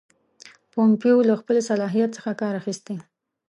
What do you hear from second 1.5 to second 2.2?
صلاحیت